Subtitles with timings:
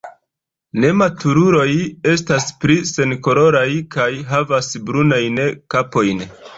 [0.85, 1.67] Nematuruloj
[2.15, 3.65] estas pli senkoloraj
[3.99, 5.43] kaj havas brunajn
[5.77, 6.31] kapojn.